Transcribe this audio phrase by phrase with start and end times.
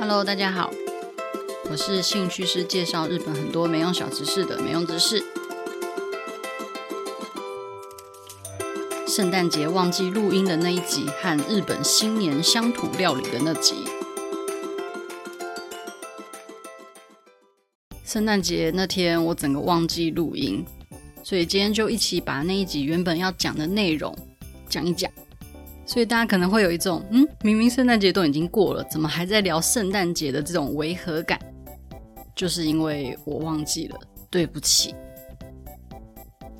[0.00, 0.70] Hello，大家好，
[1.68, 5.24] 我是兴趣是介绍日本很多没用小知识的没用知识。
[9.08, 13.74] 圣诞节忘记录音的那一集和日本新年乡土料理的那集。
[18.04, 20.64] 圣诞节那天我整个忘记录音，
[21.24, 24.16] 所以今天就一起把那一集原本要讲的内容
[24.68, 25.10] 讲一讲。
[25.88, 31.40] 所以大家可能会有一种，嗯，明明圣诞节都已经过了，怎么还在聊圣诞节的这种违和感？
[32.36, 34.94] 就是因为我忘记了，对不起。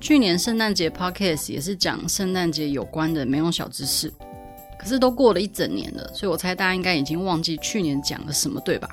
[0.01, 4.11] 去年圣诞节 Podcast 也是讲圣诞节有关的没用小知识，
[4.79, 8.89] 可是都过了一整年了，所以我猜大家应该已经忘记去年讲了什么，对吧？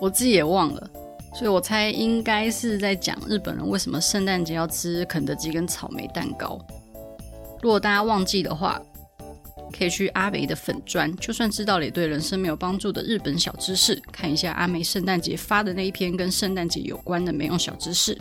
[0.00, 0.90] 我自己也忘了，
[1.34, 6.58] 所以我猜应该是在讲日本人为什么圣诞节要吃肯德基跟草莓蛋糕。
[7.66, 8.80] 如果大家忘记的话，
[9.76, 18.16] 可以去阿梅的粉专，就算知道了也对人生没有帮助的日本小知识，看一下阿梅圣诞节发的那一篇跟圣诞节有关的没用小知识。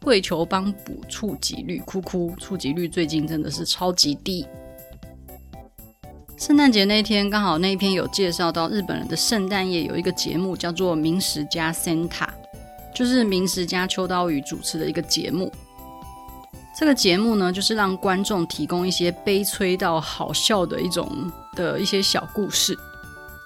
[0.00, 4.44] 跪求帮补触及率，哭哭，触及率最近真的是超级低。
[6.36, 12.26] 圣诞节那天刚好那一篇有介绍到日本人的圣诞夜有一个节目叫做明石家 Santa，
[12.92, 15.52] 就是明石家秋刀鱼主持的一个节目。
[16.78, 22.78] 这个节目呢，就是让观众提供一些悲催到好笑的一种的一些小故事，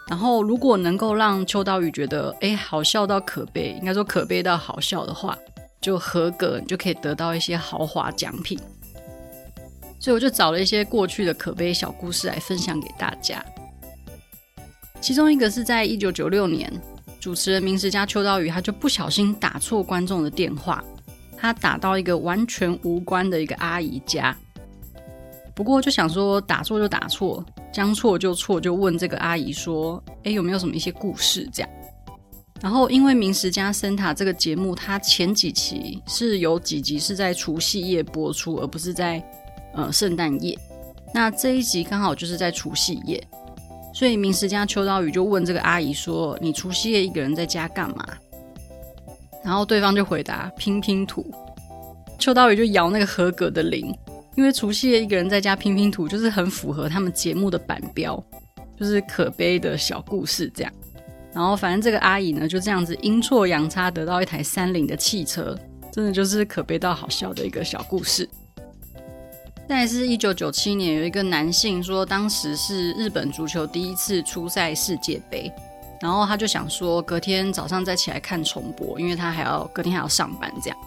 [0.09, 5.37] 然后如果能够让秋刀鱼觉得哎好笑到可悲，应该说可悲到好笑的话，
[5.81, 8.59] 就合格，你就可以得到一些豪华奖品。
[9.99, 13.43] 所以我就找了一些过去的可悲小故事来分享给大家。
[15.01, 16.71] 其中一个是在一九九六年，
[17.19, 20.85] 主持人名石家秋刀鱼他就不小心打错观众的电话。
[21.45, 24.35] 他打到一个完全无关的一个阿姨家，
[25.55, 31.71] 不过就想说打错就打错，将错就错，就问这个阿姨说：“哎，有没有什么一些故事？”这样。
[32.63, 39.23] 然后因为明石家 Santa 这个节目，它前几期是有几集是在除夕夜播出，而不是在
[39.75, 40.59] 呃圣诞夜。
[41.13, 43.23] 那这一集刚好就是在除夕夜，
[43.93, 48.09] 所以明石家秋刀鱼就问这个阿姨说：“你除夕夜一个人在家干嘛？”
[49.45, 51.25] 然后对方就回答拼拼图，
[52.19, 53.95] 秋刀鱼就摇那个合格的铃，
[54.37, 58.21] 因为除夕夜一个人在家拼拼图，就是很符合他们节目的版标，
[58.75, 60.73] 就是可悲的小故事这样。
[61.35, 65.55] 然后反正这个阿姨呢就这样子阴错阳差得到一台三菱的汽车，
[65.93, 68.27] 真的就是可悲到好笑的一个小故事。
[69.69, 75.53] 再是一九九七年，有一个男性说，当时是日本足球第一次出赛世界杯。
[76.05, 80.79] 然后他就想说，隔天早上再起来看重播，因为他还要隔天还要上班，这样。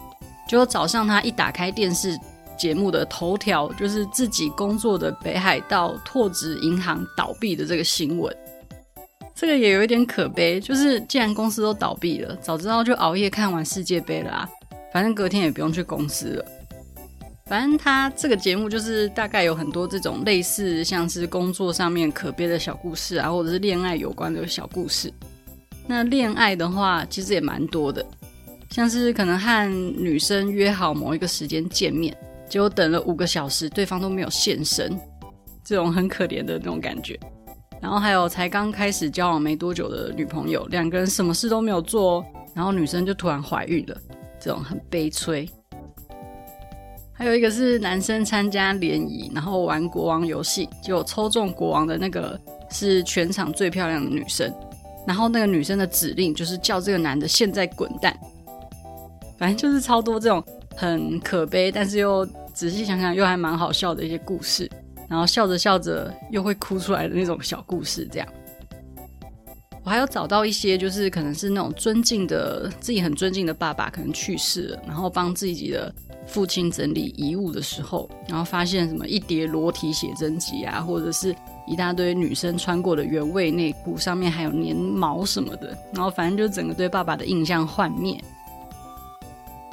[0.46, 2.16] 结果早上他一打开电视
[2.56, 8.32] 节目的头条，就是自己工作的北海道拓殖银行倒闭的这个新闻。
[9.34, 14.48] 这个也有一点可悲，就是既然公司都倒闭了，早知道就熬夜看完世界杯了啊，
[14.92, 16.44] 反正隔天也不用去公司了。
[17.48, 25.10] 反正他这个节目就是大概有很多这种类似像是工作上面可悲的小故事啊，或者是恋爱有关的小故事。
[25.86, 28.04] 那恋爱的话，其实也蛮多的，
[28.68, 32.14] 像是可能和女生约好某一个时间见面，
[32.50, 35.00] 结果等了五个小时，对方都没有现身，
[35.64, 37.18] 这种很可怜的那种感觉。
[37.80, 42.22] 然后还有才刚开始交往没多久的女朋友，两个人什么事都没有做，
[42.52, 43.96] 然后女生就突然怀孕了，
[44.38, 45.48] 这种很悲催。
[47.18, 52.40] 还有一个是男生参加联谊，然后玩国王游戏，结果抽中国王的那个
[52.70, 54.54] 是全场最漂亮的女生，
[55.04, 58.16] 然后那个女生的指令就是叫这个男的现在滚蛋。
[59.36, 60.42] 反正就是超多这种
[60.76, 64.70] 很可悲，但是又仔细想想又还蛮好笑的一些故事，
[65.08, 68.28] 然后笑着笑着又会哭出来的那种小故事，这样。
[69.82, 75.92] 我还有找到一些，就是可能是那种尊敬的自己很尊敬的爸爸，可能去世了，然后帮自己的
[76.28, 81.34] 父亲整理遗物的时候，然后发现什么一叠裸体写真集啊，或者是
[81.66, 88.22] 一大堆女生穿过的原味内裤，上面还有粘毛什么的，然后反正就整个对爸爸的印象幻灭。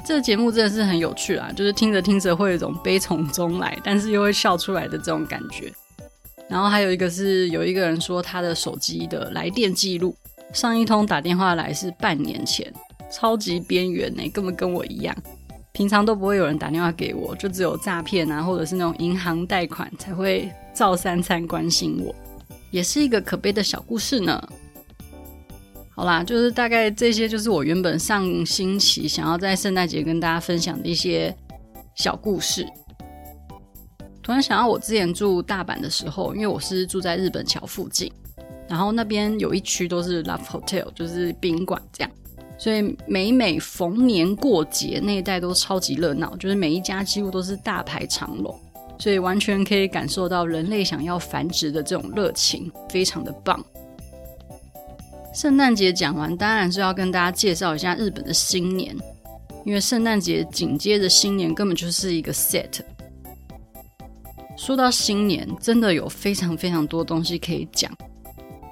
[0.04, 5.72] 这个节目真的是很有趣啊，就是听着听着会有一种悲从中来，但是又会笑出来的这种感觉。
[6.48, 10.14] 然后还有一个是有一个人说他的手机的来电记录，
[10.52, 12.72] 上一通打电话来是半年前，
[13.10, 15.14] 超级边缘呢，根本跟我一样。
[15.76, 22.14] 平常都不会有人打电话给我，就只有诈骗啊，或者是那种银行贷款才会照三餐关心我，
[22.70, 24.42] 也是一个可悲的小故事呢。
[25.90, 31.36] 好啦，就是大概这些，就是我原本上星期想要在圣诞节跟大家分享的一些
[31.94, 32.66] 小故事。
[34.22, 38.10] 突然想到，我之前住大阪的时候，因为我是住在日本桥附近，
[38.66, 42.10] 然后那边有一区都是 Love Hotel，就是宾馆这样，
[42.58, 48.58] 所以每每逢年过节那一带都超级热闹，就是每一家几乎都是大排长龙，
[48.98, 53.64] 所以完全可以感受到人类想要繁殖的这种热情，非常的棒。
[55.34, 58.96] 圣诞节讲完，当然是要跟大家介绍一下日本的新年，
[59.66, 62.80] 因为圣诞节紧接着新年，根本就是一个 set。
[64.56, 67.94] 说到新年，真的有非常非常多东西可以讲，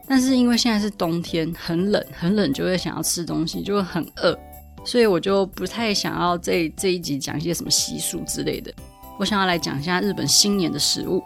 [0.07, 4.39] 但是因为现在是冬天，很冷，很冷就会想要吃东西，就会很饿，
[4.85, 8.73] 所以我就不太想要这这一集讲一些什么习俗之类的。
[9.19, 11.23] 我想要来讲一下日本新年的食物。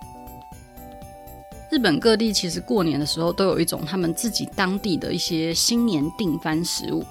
[1.70, 7.04] 日本各地其实过年的时候都有一种他们自己当地的一些新年定番食物。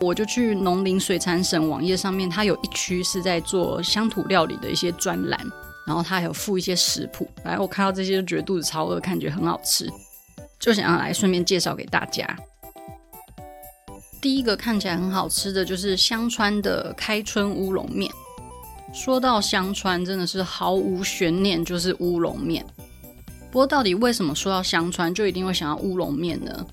[0.00, 5.40] 我就去农林水产省网页上面，它有一区是在做乡土料理的一些专栏，
[5.86, 7.26] 然后它还有附一些食谱。
[7.44, 9.88] 来，我看到这些就觉得肚子超饿，看觉很好吃，
[10.64, 12.26] 就想要来顺便介绍给大家。
[14.18, 18.10] 第一个看起来很好吃的就是香川的开春乌龙面。
[18.90, 22.64] 说到香川，真的是毫无悬念，就是乌龙面。
[23.50, 26.66] 不过，到底为什么说到香川就一定会想要乌龙面呢？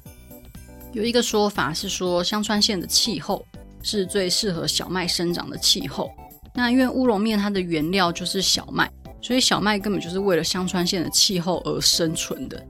[0.94, 3.46] 有一个说法是说，香川县的气候
[3.84, 6.10] 是最适合小麦生长的气候。
[6.54, 8.90] 那因为乌龙面它的原料就是小麦，
[9.22, 12.66] 所以小麦根本就是为了香川县的气候而生存的。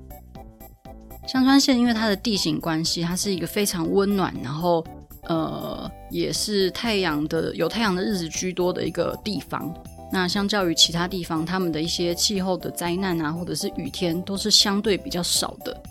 [1.27, 4.83] 香川县因为它的地形关系，它是一个非常温暖，然后
[5.23, 9.73] 呃，也是太阳的有太阳的日子居多的一个地方。
[10.12, 15.81] 那相较于其他地方，他们的一些气候的灾难啊，或者是雨天，都是相对比较少的。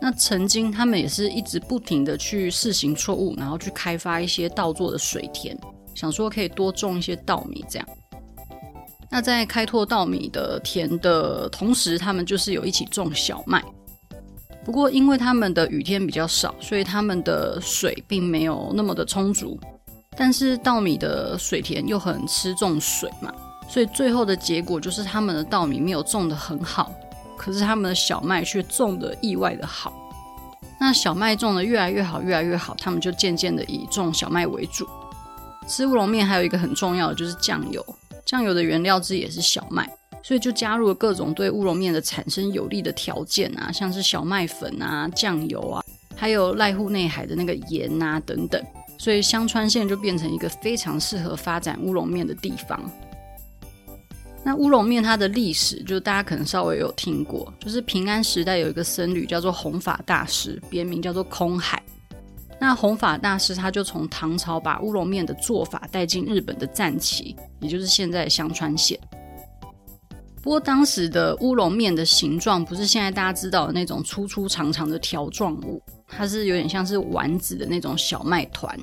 [0.00, 5.56] 那曾经他们也是一直不停的去试行错误，然后去开发一些稻作的水田，
[5.94, 7.88] 想说可以多种一些稻米这样。
[9.10, 13.62] 那在开拓稻米的田的同时，他们就是有一起种小麦。
[14.68, 19.58] 不过因为他们的雨天比较少，所以他们的水并没有那么的充足。
[20.14, 23.32] 但是稻米的水田又很吃重水嘛，
[23.66, 26.92] 所以最后的结果就是他们的稻米没有种得很好，
[27.34, 29.90] 可是他们的小麦却种得意外的好。
[30.78, 34.86] 那小麦种得越来越好，越来越好，他们就渐渐的以种小麦为主。
[35.66, 37.82] 吃乌龙面还有一个很重要的就是酱油，
[38.26, 39.88] 酱油的原料之一也是小麦，
[40.28, 45.82] 所以就加入了各种对乌龙面的产生有利的条件啊，像是小麦粉啊、酱油啊，
[46.14, 48.62] 还有濑户内海的那个盐啊等等。
[48.98, 52.78] 所以香川县就变成一个非常适合发展乌龙面的地方。
[54.44, 61.82] 那乌龙面它的历史，就大家可能稍微有听过，就是平安时代有一个僧侣叫做弘法大师，别名叫做空海。
[62.60, 69.00] 那弘法大师他就从唐朝把乌龙面的做法带进日本的赞岐，也就是现在的香川县。
[70.48, 75.78] 不过当时的乌龙面的形状不是现在大家知道的那种粗粗长长的条状物。
[76.08, 78.74] 它是有点像是丸子的那种小麦团。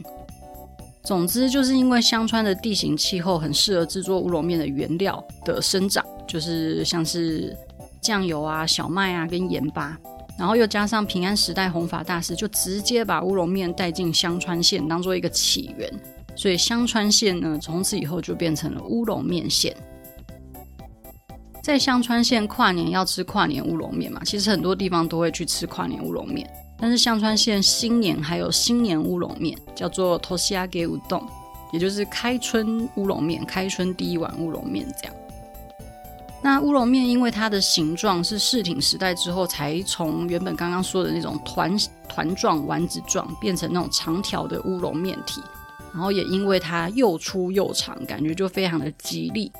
[1.03, 7.57] 总之，就是因为香川的地形气候很适合制作乌龙面的原料的生长，就是像是
[7.99, 9.97] 酱油啊、小麦啊跟盐巴，
[10.37, 15.91] 然后又加上平安时代弘法大师就直接把乌龙面带进香川县当做一个起源，
[16.35, 19.75] 所以香川县呢从此以后就变成了乌龙面县。
[21.65, 26.47] 在香川县跨年要吃跨年乌龙面嘛，其实很多地方都会去吃跨年乌龙面。
[26.77, 31.23] 但是香川县新年还有新年乌龙面，叫做 Toshiage Udon，
[31.73, 35.15] 也就是开春乌龙面，开春第一碗乌龙面这样。
[36.43, 41.75] 那乌龙面因为它的形状是室町时代之后才从原本刚刚说的那种团
[42.07, 45.41] 团状丸子状变成那种长条的乌龙面体，
[45.91, 49.51] 然后也因为它又粗又长，感觉就非常的吉利，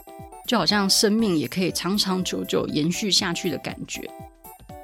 [0.45, 4.01] 就好像生命也可以长长久久延续下去的感觉。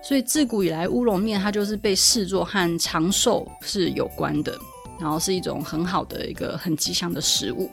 [0.03, 4.57] 所以自古以来，乌龙面它就是被视作和长寿是有关的，
[4.99, 7.69] 然后是一种很好的一个很吉祥的食物。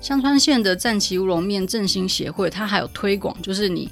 [0.00, 3.90] 香川县的战旗乌龙面振兴协会，它还有推广，就是你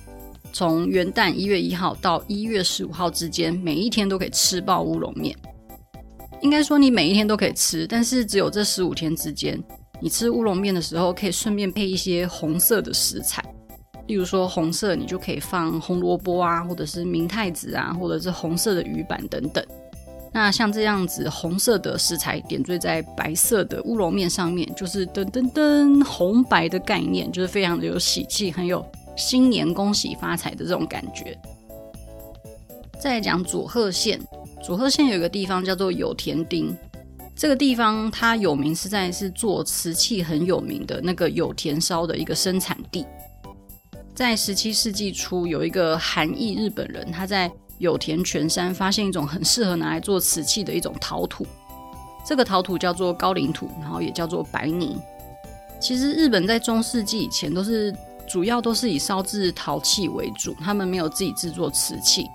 [0.52, 5.34] 从元旦一月一号到一月十五号之间，每一天都可以吃爆乌龙面。
[6.42, 9.58] 应该说你每一天都可以吃，但是只有这十五天之间，
[10.00, 13.42] 你吃乌龙面的时候可以顺便配一些红色的食材，
[14.06, 19.64] 例如说红色你就可以放红萝卜啊，或者是明太子啊，或者是红色的鱼板等等。
[20.32, 28.84] 那像这样子红色的食材点缀在白色的乌龙面上面，就是噔噔噔红白的概念，就是非常的有喜气，很有
[29.16, 31.38] 新年恭喜发财的这种感觉。
[32.98, 34.20] 再来讲佐贺县，
[34.60, 36.76] 佐贺县有一个地方叫做有田町，
[37.36, 43.04] 这个地方它有名是在是做瓷器很有名的那个有田烧的一个生产地。
[44.14, 51.44] 在十七世纪初，有一个韩裔日本人，他在有田全山发现一种很适合拿来做瓷器的一种陶土，
[52.24, 54.96] 这个陶土叫做高岭土，然后也叫做白泥。
[55.80, 57.92] 其实日本在中世纪以前都是
[58.28, 62.26] 主要都是以烧制陶器为主，他们没有自己制作瓷器。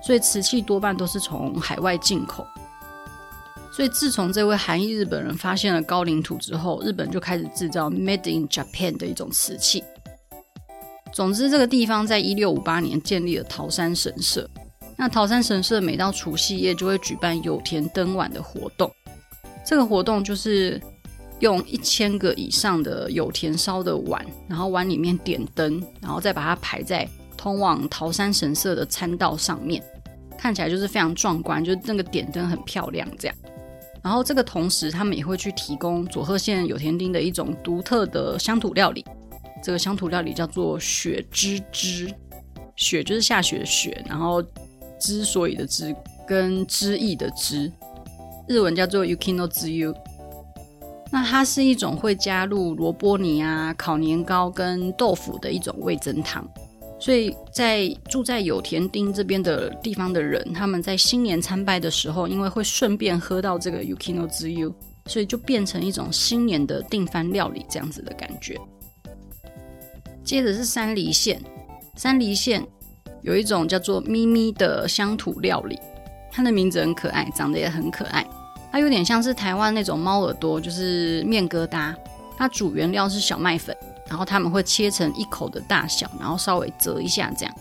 [0.00, 2.46] 所以瓷器多半都是从海外进口。
[3.76, 9.84] 所以自从这位韩裔日本人发现了高岭土之后，日本就开始制造 Made in Japan 的一种瓷器。
[11.12, 14.48] 总之，这个地方在一六五八年建立了桃山神社。
[14.96, 18.90] 那桃山神社每到除夕夜就会举办有田灯碗的活动。
[19.62, 20.80] 这个活动就是
[21.40, 27.06] 用一千个以上的有田烧的碗，然后碗里面点灯，然后再把它排在
[27.36, 29.84] 通往桃山神社的参道上面。
[30.38, 33.36] 看起来就是非常壮观，就是那个点灯很漂亮这样。
[34.06, 39.04] 然后这个同时，他们也会去提供佐贺县有田町的一种独特的乡土料理。
[39.60, 42.14] 这个乡土料理叫做雪之汁，
[42.76, 44.40] 雪就是下雪的雪，然后
[45.00, 45.92] 之所以的之
[46.24, 47.68] 跟之意的之，
[48.46, 49.92] 日文叫做 yukino zu。
[51.10, 56.48] 那它是一种会加入萝卜泥啊、烤年糕跟豆腐的一种味增汤。
[56.98, 64.72] 所以在住在有田町这边的地方的人，他们在新年参拜的时候，因为会顺便喝到这个 Yuki no Tsuyu，
[65.04, 68.58] 所以就变成一种新年的定番料理这样子的感觉。
[70.24, 71.40] 接着是山梨县，
[71.96, 72.66] 山梨县
[73.22, 75.78] 有一种叫做咪咪的乡土料理，
[76.32, 78.26] 它的名字很可爱，长得也很可爱，
[78.72, 81.94] 它有点像是台湾那种猫耳朵，就是面疙瘩，
[82.38, 83.76] 它主原料是小麦粉。
[84.08, 87.54] 然后他们会切成一口的大小，然后稍微折一下这样，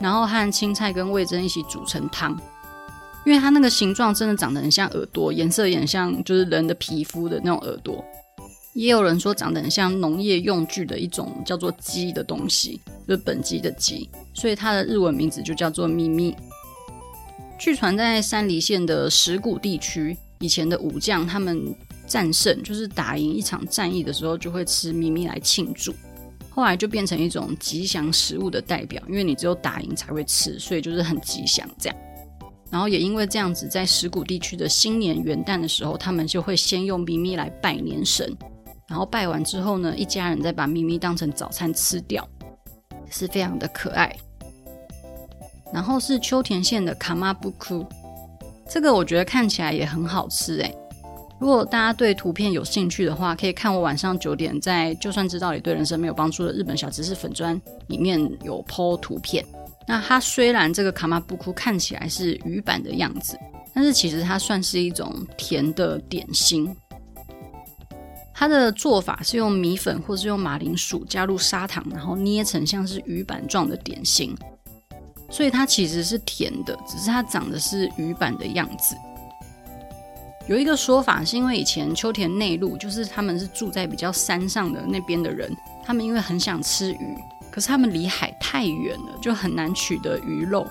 [0.00, 2.38] 然后和青菜跟味噌一起煮成汤。
[3.26, 8.02] 因为它那个形状真的长得很像耳朵，颜色也很像就是人的皮肤的那种耳朵。
[8.74, 16.34] 也有人说长得很像农业用具的一种叫做鸡的东西，就是本鸡的鸡，所以它的日文名字就叫做咪咪。
[17.58, 21.74] 据传在山梨县的石鼓地区，以前的武将他们。
[22.08, 25.94] 战胜就是打赢一场战役的时候，就会吃咪咪来庆祝。
[26.50, 31.96] 后来就变成一种吉祥食物的代表，因为你只有打赢才会吃，所以就是很吉祥这样。
[32.70, 38.36] 然后也因为这样子，在石鼓地区的新年元旦的时候，他们就会先用咪咪来拜年神，
[38.88, 42.28] 然后拜完之后呢，一家人再把咪咪当成早餐吃掉，
[43.08, 44.14] 是非常的可爱。
[45.72, 47.86] 然后是秋田县的卡玛布库，
[48.68, 50.74] 这个我觉得看起来也很好吃哎。
[51.38, 59.44] 如果大家对图片有兴趣的话，可以看我晚上九点在《就算知道你对人生没有帮助的日本小知识粉专》里面有 po 图片。
[59.86, 63.38] 那它虽然这个卡马布库看起来是鱼板的样子，
[63.72, 66.76] 但是其实它算是一种甜的点心。
[68.34, 74.36] 它的做法是用米粉或是用马铃薯加入砂糖，然后捏成像是鱼板状的点心，
[75.30, 78.94] 所以它其实是甜的，只是它长得是鱼板的样子。
[80.48, 87.14] 有一个说法是因为以前秋田内陆，就是他们是住在比较山上的那边的人，他们因为很想吃鱼，
[87.50, 90.66] 可是他们离海太远了，就很难取得鱼肉，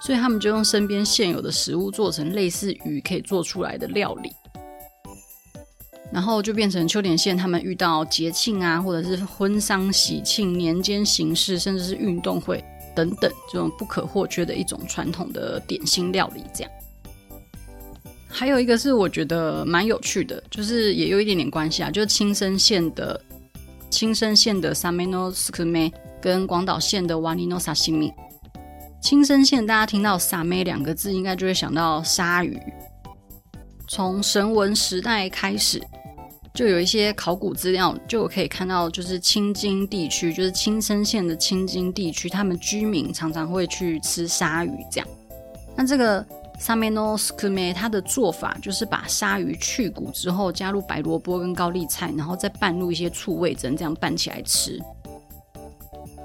[0.00, 4.32] 所以他们就用身边现有的食物做成类似鱼可以做出来的料理，
[6.10, 12.64] 然后就变成秋田县他们遇到节庆啊，或者是婚丧喜庆、年间行事，甚至是运动会
[12.96, 16.72] 等等这种不可或缺的一种传统的点心料理，这样。
[18.34, 23.20] 还有一个是我觉得蛮有趣的，就是也有一点点关系啊，就是青森县的
[23.90, 28.10] 青森县的 Same no Sukume 跟广岛县的 Wani no sahimi。
[29.02, 32.58] 青森县大家听到 Same 两个字，应该就会想到鲨鱼。
[33.86, 35.80] 从神文时代开始，
[36.54, 45.08] 就有一些考古资料，就可以看到，就是青津地区，就是青森县的青津地区，他们居民常常会去吃鲨鱼，这样。
[45.76, 46.26] 那这个。
[46.61, 54.81] サメのすくめ，它的做法就是把鲨鱼去骨之后，加入白萝卜跟高丽菜，然后再拌入一些醋味噌，这样拌起来吃。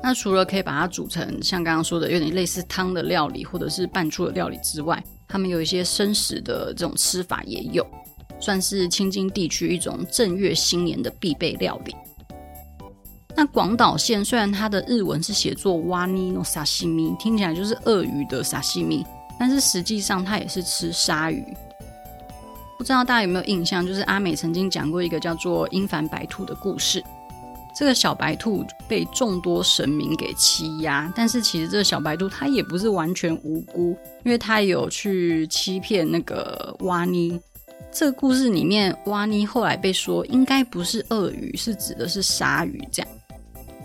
[0.02, 7.86] 那除了可以把它煮成像刚刚说的有点类似汤的料理，或者是拌出的料理之外， 他们有一些生食的这种吃法也有，
[8.40, 11.94] 算是清津地区一种正月新年的必备料理。
[13.36, 19.06] 那广岛县虽然它的日文是写作ワニの刺身，听起来就是鳄鱼的沙西米，
[19.38, 21.44] 但是实际上它也是吃鲨鱼。
[22.78, 27.02] 不知道大家有没有印象，就是阿美曾经讲过一个叫做因幡白兔的故事。
[27.74, 37.40] 这个小白兔被众多神明给欺压，但是其实这个小白兔它也不是完全无辜，因为它有去欺骗那个ワニ。
[37.90, 43.10] 这个故事里面，ワニ后来被说应该不是鳄鱼，是指的是鲨鱼，这样。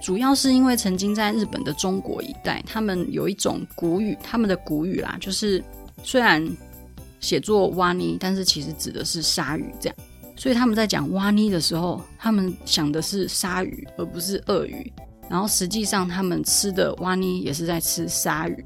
[0.03, 5.63] 主要是因为曾经在日本的中国一带，他们有一种古语，他们的古语啦，就是
[6.03, 6.45] 虽然
[7.21, 9.97] 写作哇尼，但是其实指的是鲨鱼这样。
[10.35, 14.93] 所以他们在讲哇尼的时候，他们想的是鲨鱼，而不是鳄鱼。
[15.31, 18.65] 然后实际上他们吃的哇尼也是在吃鲨鱼。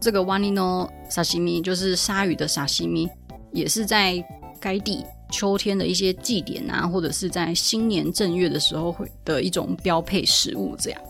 [0.00, 3.08] 这个哇尼诺沙西米就是鲨鱼的沙西米，
[3.52, 4.22] 也是在
[4.58, 5.04] 该地。
[5.34, 11.00] 秋天的一些祭典啊，或者是在新年正月的时候会的一种标配食物，这样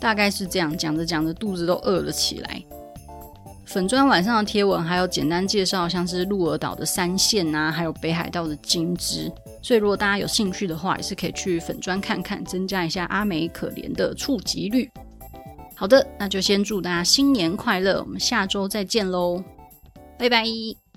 [0.00, 2.60] 大概是这样讲着讲着肚子都饿了起来。
[3.66, 9.30] 粉砖晚上的贴文还有简单介绍，像是鹿儿岛的三线啊，还有北海道的金枝。
[9.62, 14.90] 所以如果大家有兴趣的话，也是可以去粉砖看看，增加一下阿美可怜的触及率。
[15.76, 19.40] 好的，那就先祝大家新年快乐，我们下周再见喽，
[20.18, 20.89] 拜拜。